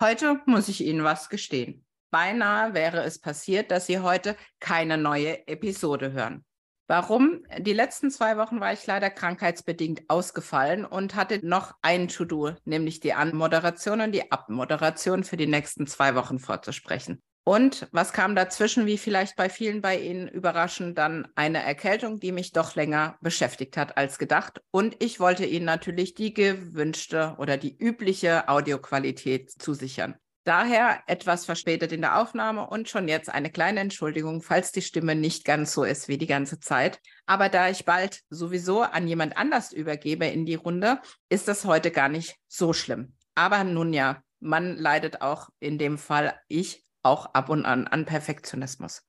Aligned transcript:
Heute 0.00 0.40
muss 0.46 0.68
ich 0.68 0.84
Ihnen 0.84 1.02
was 1.02 1.28
gestehen. 1.28 1.84
Beinahe 2.12 2.72
wäre 2.72 3.02
es 3.02 3.18
passiert, 3.18 3.72
dass 3.72 3.86
Sie 3.86 3.98
heute 3.98 4.36
keine 4.60 4.96
neue 4.96 5.48
Episode 5.48 6.12
hören. 6.12 6.44
Warum? 6.86 7.44
Die 7.58 7.72
letzten 7.72 8.12
zwei 8.12 8.36
Wochen 8.36 8.60
war 8.60 8.72
ich 8.72 8.86
leider 8.86 9.10
krankheitsbedingt 9.10 10.08
ausgefallen 10.08 10.84
und 10.84 11.16
hatte 11.16 11.44
noch 11.44 11.74
ein 11.82 12.06
To-Do, 12.06 12.52
nämlich 12.64 13.00
die 13.00 13.12
Anmoderation 13.12 14.00
und 14.00 14.12
die 14.12 14.30
Abmoderation 14.30 15.24
für 15.24 15.36
die 15.36 15.48
nächsten 15.48 15.88
zwei 15.88 16.14
Wochen 16.14 16.38
vorzusprechen. 16.38 17.20
Und 17.48 17.88
was 17.92 18.12
kam 18.12 18.36
dazwischen, 18.36 18.84
wie 18.84 18.98
vielleicht 18.98 19.34
bei 19.34 19.48
vielen 19.48 19.80
bei 19.80 19.98
Ihnen 19.98 20.28
überraschend, 20.28 20.98
dann 20.98 21.28
eine 21.34 21.62
Erkältung, 21.62 22.20
die 22.20 22.30
mich 22.30 22.52
doch 22.52 22.74
länger 22.74 23.16
beschäftigt 23.22 23.78
hat 23.78 23.96
als 23.96 24.18
gedacht. 24.18 24.60
Und 24.70 25.02
ich 25.02 25.18
wollte 25.18 25.46
Ihnen 25.46 25.64
natürlich 25.64 26.12
die 26.12 26.34
gewünschte 26.34 27.36
oder 27.38 27.56
die 27.56 27.74
übliche 27.74 28.50
Audioqualität 28.50 29.50
zusichern. 29.50 30.16
Daher 30.44 31.00
etwas 31.06 31.46
verspätet 31.46 31.90
in 31.90 32.02
der 32.02 32.20
Aufnahme 32.20 32.68
und 32.68 32.90
schon 32.90 33.08
jetzt 33.08 33.30
eine 33.30 33.50
kleine 33.50 33.80
Entschuldigung, 33.80 34.42
falls 34.42 34.70
die 34.70 34.82
Stimme 34.82 35.14
nicht 35.14 35.46
ganz 35.46 35.72
so 35.72 35.84
ist 35.84 36.06
wie 36.08 36.18
die 36.18 36.26
ganze 36.26 36.60
Zeit. 36.60 37.00
Aber 37.24 37.48
da 37.48 37.70
ich 37.70 37.86
bald 37.86 38.20
sowieso 38.28 38.82
an 38.82 39.08
jemand 39.08 39.38
anders 39.38 39.72
übergebe 39.72 40.26
in 40.26 40.44
die 40.44 40.56
Runde, 40.56 41.00
ist 41.30 41.48
das 41.48 41.64
heute 41.64 41.92
gar 41.92 42.10
nicht 42.10 42.36
so 42.46 42.74
schlimm. 42.74 43.14
Aber 43.34 43.64
nun 43.64 43.94
ja, 43.94 44.20
man 44.38 44.76
leidet 44.76 45.22
auch 45.22 45.48
in 45.60 45.78
dem 45.78 45.96
Fall 45.96 46.38
ich 46.48 46.84
auch 47.02 47.34
ab 47.34 47.48
und 47.48 47.64
an 47.64 47.86
an 47.86 48.04
Perfektionismus. 48.04 49.02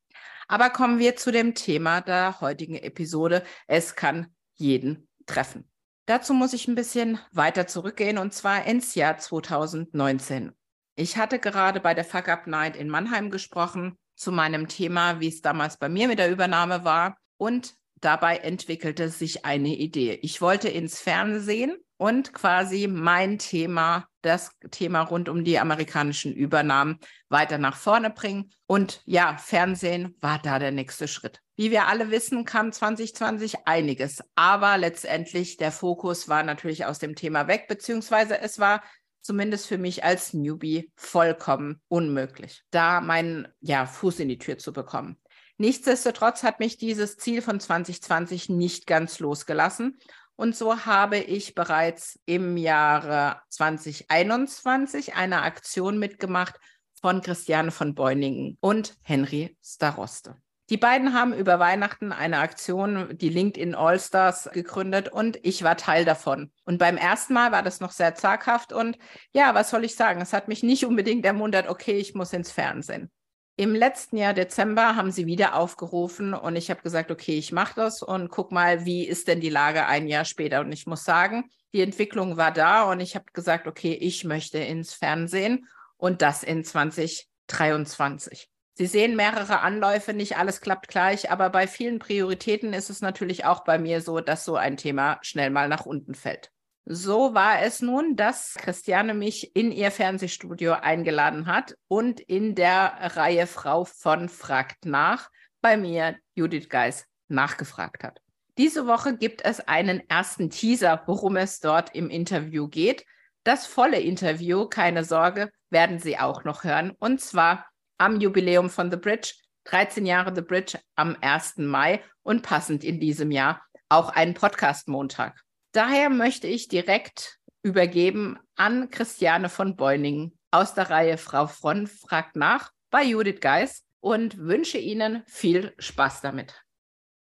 Aber 0.48 0.70
kommen 0.70 1.00
wir 1.00 1.16
zu 1.16 1.32
dem 1.32 1.54
Thema 1.54 2.02
der 2.02 2.42
heutigen 2.42 2.76
Episode. 2.76 3.44
Es 3.68 3.96
kann 3.96 4.34
jeden 4.56 5.08
treffen. 5.28 5.70
Dazu 6.08 6.34
muss 6.34 6.54
ich 6.54 6.68
ein 6.68 6.74
bisschen 6.74 7.20
weiter 7.32 7.68
zurückgehen 7.68 8.18
und 8.18 8.34
zwar 8.34 8.66
ins 8.66 8.96
Jahr 8.96 9.20
2019. 9.20 10.52
Ich 10.96 11.18
hatte 11.18 11.38
gerade 11.38 11.80
bei 11.80 11.94
der 11.94 12.04
Fuck 12.04 12.28
Up 12.30 12.48
Night 12.48 12.76
in 12.76 12.90
Mannheim 12.90 13.30
gesprochen 13.30 13.98
zu 14.16 14.32
meinem 14.32 14.68
Thema, 14.68 15.20
wie 15.20 15.28
es 15.28 15.42
damals 15.42 15.78
bei 15.78 15.88
mir 15.88 16.08
mit 16.08 16.20
der 16.20 16.32
Übernahme 16.32 16.84
war. 16.84 17.16
Und 17.38 17.76
dabei 18.02 18.38
entwickelte 18.38 19.10
sich 19.10 19.46
eine 19.46 19.76
Idee. 19.76 20.20
Ich 20.24 20.42
wollte 20.42 20.68
ins 20.68 21.00
Fernsehen 21.00 21.78
und 22.00 22.34
quasi 22.34 22.88
mein 22.88 23.40
Thema, 23.40 24.08
das 24.22 24.52
Thema 24.72 25.02
rund 25.02 25.28
um 25.28 25.44
die 25.44 25.60
amerikanischen 25.60 26.34
Übernahmen 26.34 26.98
weiter 27.28 27.58
nach 27.58 27.76
vorne 27.76 28.10
bringen. 28.10 28.52
Und 28.68 29.02
ja, 29.06 29.36
Fernsehen 29.36 30.16
war 30.22 30.40
da 30.42 30.60
der 30.60 30.72
nächste 30.72 31.10
Schritt. 31.10 31.42
Wie 31.58 31.72
wir 31.72 31.88
alle 31.88 32.10
wissen, 32.10 32.46
kam 32.46 32.72
2020 32.72 33.68
einiges, 33.68 34.24
aber 34.36 34.78
letztendlich 34.78 35.58
der 35.58 35.74
Fokus 35.74 36.30
war 36.30 36.44
natürlich 36.44 36.86
aus 36.86 37.00
dem 37.00 37.16
Thema 37.16 37.48
weg, 37.48 37.68
beziehungsweise 37.68 38.40
es 38.40 38.60
war 38.60 38.82
zumindest 39.22 39.68
für 39.68 39.78
mich 39.78 40.06
als 40.06 40.34
Newbie 40.34 40.94
vollkommen 40.96 41.82
unmöglich, 41.90 42.64
da 42.72 43.02
meinen 43.02 43.50
ja, 43.60 43.86
Fuß 43.86 44.22
in 44.22 44.30
die 44.30 44.38
Tür 44.38 44.58
zu 44.58 44.72
bekommen. 44.72 45.18
Nichtsdestotrotz 45.58 46.44
hat 46.44 46.62
mich 46.62 46.78
dieses 46.78 47.18
Ziel 47.18 47.42
von 47.42 47.60
2020 47.60 48.48
nicht 48.48 48.88
ganz 48.88 49.20
losgelassen 49.20 50.00
und 50.40 50.56
so 50.56 50.86
habe 50.86 51.18
ich 51.18 51.54
bereits 51.54 52.18
im 52.26 52.56
Jahre 52.56 53.42
2021 53.50 55.16
eine 55.16 55.42
Aktion 55.42 56.00
mitgemacht 56.00 56.56
von 57.02 57.20
Christiane 57.20 57.72
von 57.72 57.94
Beuningen 57.94 58.58
und 58.62 58.96
Henry 59.02 59.58
Staroste. 59.62 60.38
Die 60.70 60.78
beiden 60.78 61.14
haben 61.14 61.34
über 61.34 61.60
Weihnachten 61.60 62.14
eine 62.14 62.38
Aktion, 62.38 63.18
die 63.18 63.28
LinkedIn 63.28 63.76
All-Stars, 63.76 64.52
gegründet 64.54 65.10
und 65.10 65.38
ich 65.44 65.64
war 65.64 65.76
Teil 65.76 66.06
davon. 66.06 66.54
Und 66.64 66.78
beim 66.78 66.96
ersten 66.96 67.34
Mal 67.34 67.52
war 67.52 67.62
das 67.62 67.82
noch 67.82 67.92
sehr 67.92 68.16
zaghaft 68.16 68.72
und 68.72 68.98
ja, 69.34 69.54
was 69.56 69.70
soll 69.70 69.84
ich 69.84 69.96
sagen? 69.96 70.22
Es 70.22 70.32
hat 70.32 70.48
mich 70.48 70.64
nicht 70.64 70.86
unbedingt 70.86 71.26
ermuntert, 71.26 71.68
okay, 71.68 71.98
ich 71.98 72.16
muss 72.16 72.32
ins 72.32 72.54
Fernsehen. 72.54 73.12
Im 73.60 73.76
letzten 73.76 74.16
Jahr 74.16 74.34
Dezember 74.34 74.96
haben 74.96 75.12
sie 75.12 75.26
wieder 75.26 75.54
aufgerufen 75.54 76.34
und 76.34 76.56
ich 76.56 76.70
habe 76.70 76.82
gesagt, 76.82 77.12
okay, 77.12 77.38
ich 77.38 77.52
mache 77.52 77.74
das 77.76 78.02
und 78.02 78.30
guck 78.30 78.54
mal, 78.54 78.86
wie 78.86 79.06
ist 79.06 79.28
denn 79.28 79.42
die 79.42 79.50
Lage 79.50 79.86
ein 79.86 80.08
Jahr 80.08 80.24
später. 80.24 80.62
Und 80.62 80.72
ich 80.72 80.88
muss 80.88 81.04
sagen, 81.04 81.52
die 81.74 81.82
Entwicklung 81.82 82.38
war 82.38 82.54
da 82.54 82.84
und 82.84 83.02
ich 83.02 83.16
habe 83.16 83.26
gesagt, 83.34 83.68
okay, 83.68 83.92
ich 83.92 84.24
möchte 84.24 84.60
ins 84.60 84.94
Fernsehen 84.94 85.68
und 85.98 86.22
das 86.22 86.44
in 86.44 86.64
2023. 86.64 88.50
Sie 88.76 88.86
sehen 88.86 89.18
mehrere 89.18 89.60
Anläufe, 89.60 90.14
nicht 90.14 90.38
alles 90.38 90.62
klappt 90.62 90.88
gleich, 90.88 91.30
aber 91.30 91.50
bei 91.50 91.68
vielen 91.68 92.00
Prioritäten 92.00 92.72
ist 92.72 92.90
es 92.90 93.02
natürlich 93.02 93.44
auch 93.44 93.66
bei 93.66 93.78
mir 93.78 94.00
so, 94.00 94.22
dass 94.22 94.46
so 94.46 94.56
ein 94.56 94.78
Thema 94.78 95.20
schnell 95.22 95.50
mal 95.50 95.68
nach 95.68 95.86
unten 95.86 96.16
fällt. 96.16 96.50
So 96.86 97.34
war 97.34 97.62
es 97.62 97.82
nun, 97.82 98.16
dass 98.16 98.56
Christiane 98.56 99.14
mich 99.14 99.56
in 99.56 99.72
ihr 99.72 99.92
Fernsehstudio 99.92 100.74
eingeladen 100.74 101.46
hat 101.46 101.76
und 101.88 102.20
in 102.20 102.56
der 102.56 103.16
Reihe 103.16 103.48
Frau 103.48 103.86
von 103.86 104.28
fragt 104.28 104.86
nach 104.86 105.30
bei 105.62 105.78
mir 105.78 106.18
Judith 106.36 106.70
Geis 106.70 107.06
nachgefragt 107.28 108.04
hat. 108.04 108.22
Diese 108.58 108.88
Woche 108.88 109.16
gibt 109.16 109.46
es 109.46 109.62
einen 109.62 110.02
ersten 110.10 110.50
Teaser, 110.50 111.04
worum 111.06 111.38
es 111.38 111.60
dort 111.60 111.96
im 111.96 112.10
Interview 112.10 112.68
geht. 112.68 113.06
Das 113.44 113.66
volle 113.66 114.00
Interview, 114.00 114.66
keine 114.66 115.04
Sorge, 115.04 115.50
werden 115.70 116.00
Sie 116.00 116.18
auch 116.18 116.44
noch 116.44 116.64
hören. 116.64 116.92
Und 117.00 117.22
zwar 117.22 117.66
am 117.98 118.20
Jubiläum 118.20 118.70
von 118.70 118.92
The 118.92 118.98
Bridge, 118.98 119.34
13 119.66 120.06
Jahre 120.06 120.34
The 120.36 120.42
Bridge 120.42 120.80
am 120.96 121.16
1. 121.22 121.58
Mai 121.58 122.04
und 122.24 122.42
passend 122.42 122.84
in 122.84 123.00
diesem 123.00 123.32
Jahr 123.32 123.62
auch 123.88 124.10
einen 124.10 124.34
Podcast-Montag. 124.34 125.42
Daher 125.72 126.10
möchte 126.10 126.48
ich 126.48 126.68
direkt 126.68 127.40
übergeben 127.62 128.40
an 128.56 128.90
Christiane 128.90 129.50
von 129.50 129.76
Beuningen 129.76 130.38
aus 130.52 130.74
der 130.74 130.90
Reihe 130.90 131.18
Frau 131.18 131.46
Fronn 131.46 131.86
fragt 131.88 132.36
nach 132.36 132.72
bei 132.90 133.04
Judith 133.04 133.40
Geis 133.40 133.84
und 134.00 134.38
wünsche 134.38 134.80
Ihnen 134.80 135.24
viel 135.28 135.74
Spaß 135.78 136.22
damit. 136.22 136.66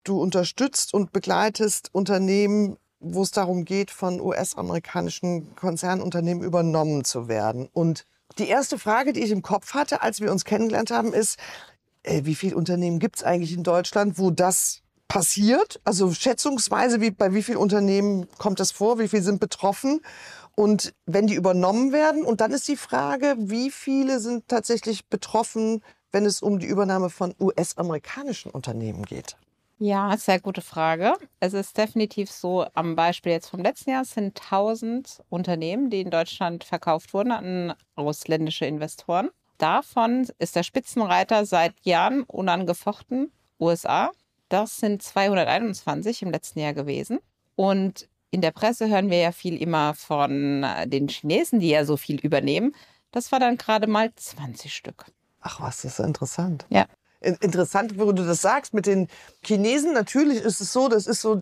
Du 0.03 0.19
unterstützt 0.19 0.93
und 0.93 1.11
begleitest 1.11 1.93
Unternehmen, 1.93 2.77
wo 2.99 3.21
es 3.21 3.31
darum 3.31 3.65
geht, 3.65 3.91
von 3.91 4.19
US-amerikanischen 4.19 5.55
Konzernunternehmen 5.55 6.43
übernommen 6.43 7.03
zu 7.03 7.27
werden. 7.27 7.69
Und 7.71 8.05
die 8.39 8.47
erste 8.47 8.79
Frage, 8.79 9.13
die 9.13 9.23
ich 9.23 9.31
im 9.31 9.41
Kopf 9.43 9.73
hatte, 9.73 10.01
als 10.01 10.21
wir 10.21 10.31
uns 10.31 10.45
kennengelernt 10.45 10.89
haben, 10.89 11.13
ist, 11.13 11.37
äh, 12.03 12.21
wie 12.23 12.35
viele 12.35 12.55
Unternehmen 12.55 12.99
gibt 12.99 13.17
es 13.17 13.23
eigentlich 13.23 13.53
in 13.53 13.63
Deutschland, 13.63 14.17
wo 14.17 14.31
das 14.31 14.81
passiert? 15.09 15.81
Also 15.83 16.13
schätzungsweise, 16.13 17.01
wie, 17.01 17.11
bei 17.11 17.33
wie 17.33 17.43
vielen 17.43 17.57
Unternehmen 17.57 18.29
kommt 18.37 18.61
das 18.61 18.71
vor? 18.71 18.99
Wie 18.99 19.09
viele 19.09 19.23
sind 19.23 19.41
betroffen? 19.41 19.99
Und 20.55 20.93
wenn 21.05 21.27
die 21.27 21.35
übernommen 21.35 21.91
werden, 21.91 22.23
und 22.23 22.39
dann 22.39 22.51
ist 22.51 22.67
die 22.69 22.77
Frage, 22.77 23.35
wie 23.37 23.71
viele 23.71 24.21
sind 24.21 24.47
tatsächlich 24.47 25.07
betroffen, 25.07 25.83
wenn 26.11 26.25
es 26.25 26.41
um 26.41 26.59
die 26.59 26.67
Übernahme 26.67 27.09
von 27.09 27.35
US-amerikanischen 27.39 28.51
Unternehmen 28.51 29.03
geht? 29.03 29.35
Ja, 29.81 30.15
sehr 30.17 30.41
gute 30.41 30.61
Frage. 30.61 31.13
Es 31.39 31.53
ist 31.53 31.77
definitiv 31.77 32.29
so, 32.29 32.65
am 32.73 32.95
Beispiel 32.95 33.31
jetzt 33.31 33.49
vom 33.49 33.61
letzten 33.61 33.91
Jahr 33.91 34.03
sind 34.03 34.39
1000 34.41 35.23
Unternehmen, 35.29 35.89
die 35.89 36.01
in 36.01 36.09
Deutschland 36.09 36.65
verkauft 36.65 37.13
wurden 37.13 37.31
an 37.31 37.73
ausländische 37.95 38.65
Investoren. 38.65 39.29
Davon 39.57 40.27
ist 40.37 40.57
der 40.57 40.63
Spitzenreiter 40.63 41.45
seit 41.45 41.73
Jahren 41.83 42.23
unangefochten 42.23 43.31
USA 43.59 44.11
das 44.49 44.77
sind 44.77 45.01
221 45.01 46.23
im 46.23 46.31
letzten 46.31 46.59
Jahr 46.59 46.73
gewesen. 46.73 47.19
Und 47.55 48.09
in 48.31 48.41
der 48.41 48.51
Presse 48.51 48.89
hören 48.89 49.09
wir 49.09 49.17
ja 49.17 49.31
viel 49.31 49.59
immer 49.61 49.93
von 49.93 50.63
äh, 50.63 50.87
den 50.87 51.07
Chinesen, 51.07 51.59
die 51.59 51.69
ja 51.69 51.85
so 51.85 51.97
viel 51.97 52.19
übernehmen. 52.19 52.75
Das 53.11 53.31
war 53.31 53.39
dann 53.39 53.57
gerade 53.57 53.87
mal 53.87 54.13
20 54.15 54.73
Stück. 54.73 55.05
Ach 55.41 55.61
was, 55.61 55.81
das 55.81 55.99
ist 55.99 56.05
interessant. 56.05 56.65
Ja. 56.69 56.85
Interessant, 57.21 57.99
wo 57.99 58.13
du 58.13 58.25
das 58.25 58.41
sagst 58.41 58.73
mit 58.73 58.85
den 58.85 59.09
Chinesen. 59.43 59.93
Natürlich 59.93 60.41
ist 60.41 60.61
es 60.61 60.71
so, 60.71 60.87
das 60.87 61.05
ist 61.05 61.19
so, 61.19 61.41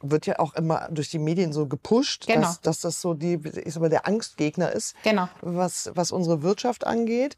wird 0.00 0.26
ja 0.26 0.38
auch 0.38 0.54
immer 0.54 0.88
durch 0.92 1.10
die 1.10 1.18
Medien 1.18 1.52
so 1.52 1.66
gepusht, 1.66 2.26
genau. 2.28 2.42
dass, 2.42 2.60
dass 2.60 2.80
das 2.80 3.00
so 3.00 3.14
die, 3.14 3.40
ich 3.64 3.74
sag 3.74 3.80
mal, 3.80 3.88
der 3.88 4.06
Angstgegner 4.06 4.70
ist, 4.70 4.94
genau. 5.02 5.28
was, 5.40 5.90
was 5.94 6.12
unsere 6.12 6.42
Wirtschaft 6.42 6.86
angeht. 6.86 7.36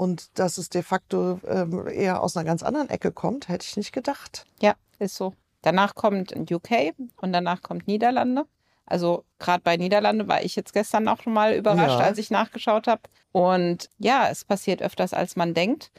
Und 0.00 0.38
dass 0.38 0.56
es 0.56 0.70
de 0.70 0.82
facto 0.82 1.40
ähm, 1.46 1.86
eher 1.86 2.22
aus 2.22 2.34
einer 2.34 2.46
ganz 2.46 2.62
anderen 2.62 2.88
Ecke 2.88 3.12
kommt, 3.12 3.48
hätte 3.50 3.66
ich 3.68 3.76
nicht 3.76 3.92
gedacht. 3.92 4.46
Ja, 4.62 4.74
ist 4.98 5.14
so. 5.14 5.34
Danach 5.60 5.94
kommt 5.94 6.34
UK 6.50 6.94
und 7.20 7.34
danach 7.34 7.60
kommt 7.60 7.86
Niederlande. 7.86 8.46
Also 8.86 9.24
gerade 9.38 9.62
bei 9.62 9.76
Niederlande 9.76 10.26
war 10.26 10.42
ich 10.42 10.56
jetzt 10.56 10.72
gestern 10.72 11.06
auch 11.06 11.20
schon 11.20 11.34
mal 11.34 11.52
überrascht, 11.54 11.98
Ja. 11.98 12.06
als 12.06 12.16
ich 12.16 12.30
nachgeschaut 12.30 12.86
habe. 12.86 13.02
Und 13.32 13.90
ja, 13.98 14.30
es 14.30 14.46
passiert 14.46 14.80
öfters, 14.80 15.12
als 15.12 15.36
man 15.36 15.52
denkt, 15.52 15.90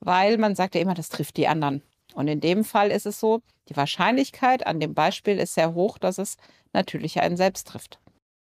weil 0.00 0.38
man 0.38 0.54
sagt 0.54 0.74
ja 0.74 0.80
immer, 0.80 0.94
das 0.94 1.10
trifft 1.10 1.36
die 1.36 1.46
anderen. 1.46 1.82
Und 2.14 2.28
in 2.28 2.40
dem 2.40 2.64
Fall 2.64 2.90
ist 2.90 3.04
es 3.04 3.20
so, 3.20 3.42
die 3.68 3.76
Wahrscheinlichkeit 3.76 4.66
an 4.66 4.80
dem 4.80 4.94
Beispiel 4.94 5.38
ist 5.38 5.52
sehr 5.52 5.74
hoch, 5.74 5.98
dass 5.98 6.16
es 6.16 6.38
natürlich 6.72 7.20
einen 7.20 7.36
selbst 7.36 7.68
trifft. 7.68 7.98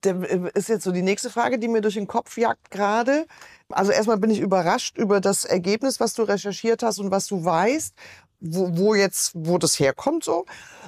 Äh, 0.06 0.52
ist 0.54 0.70
jetzt 0.70 0.84
so 0.84 0.92
die 0.92 1.02
nächste 1.02 1.30
Frage, 1.30 1.60
die 1.60 1.68
mir 1.68 1.82
durch 1.82 1.96
den 1.96 2.08
Kopf 2.08 2.38
jagt 2.38 2.72
gerade. 2.72 3.26
Also 3.70 3.92
erstmal 3.92 4.18
bin 4.18 4.30
ich 4.30 4.40
überrascht 4.40 4.98
über 4.98 5.20
das 5.22 5.46
Ergebnis, 5.46 6.00
was 6.00 6.14
du 6.14 6.24
recherchiert 6.24 6.84
hast 6.84 7.00
und 7.00 7.12
was 7.12 7.28
du 7.28 7.44
weißt, 7.44 7.94
wo, 8.40 8.78
wo 8.78 8.96
jetzt, 8.96 9.32
wo 9.36 9.58
das 9.58 9.80
herkommt 9.80 10.24
so. 10.24 10.46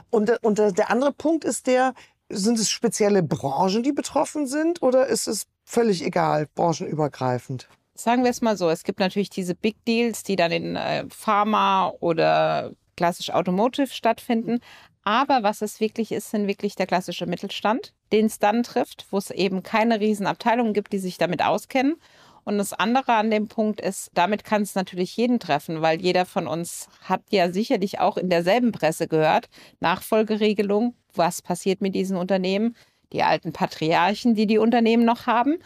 Und, 0.09 0.29
der- 0.29 0.43
und 0.43 0.57
der, 0.57 0.71
der 0.71 0.89
andere 0.91 1.11
Punkt 1.11 1.43
ist 1.43 1.67
der, 1.67 1.93
sind 2.29 2.59
es 2.59 2.69
spezielle 2.69 3.23
Branchen, 3.23 3.83
die 3.83 3.93
betroffen 3.93 4.47
sind 4.47 4.81
oder 4.81 5.07
ist 5.07 5.27
es 5.27 5.47
völlig 5.65 6.03
egal, 6.03 6.47
branchenübergreifend? 6.55 7.67
Sagen 7.95 8.23
wir 8.23 8.31
es 8.31 8.41
mal 8.41 8.57
so, 8.57 8.69
es 8.69 8.83
gibt 8.83 8.99
natürlich 8.99 9.29
diese 9.29 9.55
Big 9.55 9.83
Deals, 9.85 10.23
die 10.23 10.35
dann 10.35 10.51
in 10.51 10.75
äh, 10.75 11.05
Pharma 11.09 11.93
oder 11.99 12.71
klassisch 12.97 13.29
Automotive 13.29 13.87
stattfinden. 13.87 14.59
Aber 15.03 15.43
was 15.43 15.61
es 15.61 15.79
wirklich 15.79 16.11
ist, 16.11 16.31
sind 16.31 16.47
wirklich 16.47 16.75
der 16.75 16.87
klassische 16.87 17.25
Mittelstand, 17.25 17.93
den 18.11 18.25
es 18.25 18.39
dann 18.39 18.63
trifft, 18.63 19.05
wo 19.09 19.17
es 19.17 19.31
eben 19.31 19.63
keine 19.63 20.01
Riesenabteilungen 20.01 20.73
gibt, 20.73 20.91
die 20.91 20.99
sich 20.99 21.17
damit 21.17 21.41
auskennen. 21.41 21.95
Und 22.43 22.57
das 22.57 22.73
andere 22.73 23.13
an 23.13 23.29
dem 23.29 23.47
Punkt 23.47 23.79
ist, 23.79 24.09
damit 24.13 24.43
kann 24.43 24.61
es 24.61 24.75
natürlich 24.75 25.15
jeden 25.15 25.39
treffen, 25.39 25.81
weil 25.81 26.01
jeder 26.01 26.25
von 26.25 26.47
uns 26.47 26.87
hat 27.03 27.21
ja 27.29 27.51
sicherlich 27.51 27.99
auch 27.99 28.17
in 28.17 28.29
derselben 28.29 28.71
Presse 28.71 29.07
gehört, 29.07 29.49
Nachfolgeregelung, 29.79 30.93
was 31.13 31.41
passiert 31.41 31.81
mit 31.81 31.93
diesen 31.95 32.17
Unternehmen, 32.17 32.75
die 33.13 33.23
alten 33.23 33.53
Patriarchen, 33.53 34.35
die 34.35 34.47
die 34.47 34.57
Unternehmen 34.57 35.05
noch 35.05 35.25
haben 35.25 35.57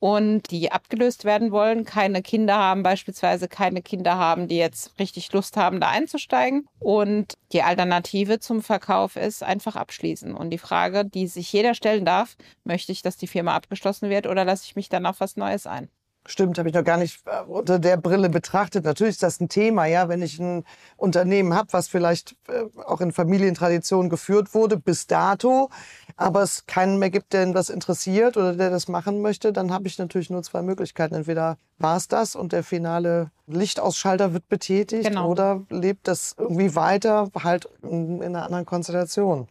und 0.00 0.50
die 0.50 0.72
abgelöst 0.72 1.24
werden 1.24 1.52
wollen, 1.52 1.84
keine 1.84 2.22
Kinder 2.22 2.56
haben, 2.56 2.82
beispielsweise 2.82 3.48
keine 3.48 3.82
Kinder 3.82 4.16
haben, 4.16 4.48
die 4.48 4.56
jetzt 4.56 4.98
richtig 4.98 5.32
Lust 5.32 5.56
haben, 5.56 5.78
da 5.78 5.88
einzusteigen. 5.90 6.66
Und 6.80 7.34
die 7.52 7.62
Alternative 7.62 8.40
zum 8.40 8.62
Verkauf 8.62 9.16
ist 9.16 9.42
einfach 9.42 9.76
abschließen. 9.76 10.34
Und 10.34 10.50
die 10.50 10.58
Frage, 10.58 11.04
die 11.04 11.26
sich 11.26 11.52
jeder 11.52 11.74
stellen 11.74 12.04
darf, 12.06 12.36
möchte 12.64 12.92
ich, 12.92 13.02
dass 13.02 13.18
die 13.18 13.26
Firma 13.26 13.54
abgeschlossen 13.54 14.08
wird 14.08 14.26
oder 14.26 14.44
lasse 14.44 14.64
ich 14.64 14.74
mich 14.74 14.88
dann 14.88 15.06
auf 15.06 15.20
was 15.20 15.36
Neues 15.36 15.66
ein? 15.66 15.90
Stimmt, 16.30 16.58
habe 16.58 16.68
ich 16.68 16.74
noch 16.76 16.84
gar 16.84 16.96
nicht 16.96 17.26
äh, 17.26 17.42
unter 17.42 17.80
der 17.80 17.96
Brille 17.96 18.28
betrachtet. 18.30 18.84
Natürlich 18.84 19.14
ist 19.14 19.22
das 19.24 19.40
ein 19.40 19.48
Thema, 19.48 19.86
ja, 19.86 20.08
wenn 20.08 20.22
ich 20.22 20.38
ein 20.38 20.64
Unternehmen 20.96 21.54
habe, 21.54 21.72
was 21.72 21.88
vielleicht 21.88 22.36
äh, 22.46 22.66
auch 22.86 23.00
in 23.00 23.10
Familientradition 23.10 24.08
geführt 24.08 24.54
wurde 24.54 24.76
bis 24.76 25.08
dato, 25.08 25.70
aber 26.16 26.42
es 26.42 26.66
keinen 26.66 27.00
mehr 27.00 27.10
gibt, 27.10 27.32
der 27.32 27.46
das 27.52 27.68
interessiert 27.68 28.36
oder 28.36 28.54
der 28.54 28.70
das 28.70 28.86
machen 28.86 29.22
möchte, 29.22 29.52
dann 29.52 29.72
habe 29.72 29.88
ich 29.88 29.98
natürlich 29.98 30.30
nur 30.30 30.44
zwei 30.44 30.62
Möglichkeiten. 30.62 31.16
Entweder 31.16 31.58
war 31.78 31.96
es 31.96 32.06
das 32.06 32.36
und 32.36 32.52
der 32.52 32.62
finale 32.62 33.32
Lichtausschalter 33.48 34.32
wird 34.32 34.48
betätigt 34.48 35.08
Genau. 35.08 35.28
oder 35.28 35.62
lebt 35.68 36.06
das 36.06 36.36
irgendwie 36.38 36.76
weiter, 36.76 37.28
halt 37.42 37.68
in 37.82 38.22
einer 38.22 38.44
anderen 38.44 38.66
Konstellation. 38.66 39.48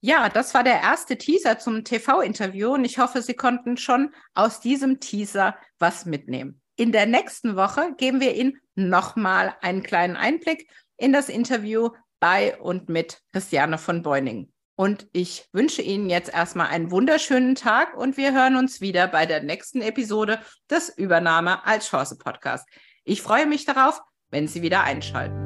Ja, 0.00 0.28
das 0.28 0.54
war 0.54 0.62
der 0.62 0.80
erste 0.80 1.16
Teaser 1.16 1.58
zum 1.58 1.82
TV-Interview 1.82 2.72
und 2.74 2.84
ich 2.84 2.98
hoffe, 2.98 3.22
Sie 3.22 3.34
konnten 3.34 3.76
schon 3.76 4.14
aus 4.34 4.60
diesem 4.60 5.00
Teaser 5.00 5.56
was 5.78 6.06
mitnehmen. 6.06 6.60
In 6.76 6.92
der 6.92 7.06
nächsten 7.06 7.56
Woche 7.56 7.94
geben 7.96 8.20
wir 8.20 8.34
Ihnen 8.34 8.60
nochmal 8.74 9.56
einen 9.62 9.82
kleinen 9.82 10.16
Einblick 10.16 10.68
in 10.96 11.12
das 11.12 11.28
Interview 11.28 11.90
bei 12.20 12.56
und 12.58 12.88
mit 12.88 13.22
Christiane 13.32 13.78
von 13.78 14.02
Beuning. 14.02 14.52
Und 14.76 15.08
ich 15.12 15.48
wünsche 15.52 15.80
Ihnen 15.80 16.10
jetzt 16.10 16.32
erstmal 16.32 16.68
einen 16.68 16.90
wunderschönen 16.90 17.54
Tag 17.54 17.96
und 17.96 18.18
wir 18.18 18.34
hören 18.34 18.56
uns 18.56 18.82
wieder 18.82 19.08
bei 19.08 19.24
der 19.24 19.42
nächsten 19.42 19.80
Episode 19.80 20.38
des 20.70 20.90
Übernahme 20.90 21.64
als 21.64 21.88
Chance 21.88 22.18
Podcast. 22.18 22.68
Ich 23.04 23.22
freue 23.22 23.46
mich 23.46 23.64
darauf, 23.64 24.02
wenn 24.30 24.48
Sie 24.48 24.60
wieder 24.60 24.82
einschalten. 24.82 25.45